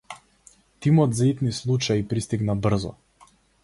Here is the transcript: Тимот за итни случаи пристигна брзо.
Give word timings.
Тимот 0.79 1.13
за 1.13 1.29
итни 1.31 1.51
случаи 1.61 2.01
пристигна 2.07 2.55
брзо. 2.55 2.95